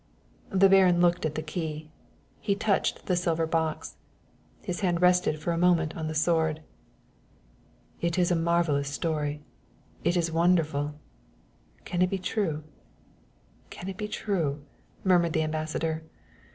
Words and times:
The 0.49 0.67
Baron 0.67 0.99
looked 0.99 1.27
at 1.27 1.35
the 1.35 1.43
key; 1.43 1.91
he 2.39 2.55
touched 2.55 3.05
the 3.05 3.15
silver 3.15 3.45
box; 3.45 3.97
his 4.63 4.79
hand 4.79 4.99
rested 4.99 5.37
for 5.39 5.51
a 5.51 5.59
moment 5.59 5.95
on 5.95 6.07
the 6.07 6.15
sword. 6.15 6.61
"It 8.01 8.17
is 8.17 8.31
a 8.31 8.35
marvelous 8.35 8.89
story 8.89 9.41
it 10.03 10.17
is 10.17 10.31
wonderful! 10.31 10.95
Can 11.85 12.01
it 12.01 12.09
be 12.09 12.17
true 12.17 12.63
can 13.69 13.87
it 13.89 13.97
be 13.97 14.07
true?" 14.07 14.63
murmured 15.03 15.33
the 15.33 15.43
Ambassador. 15.43 16.01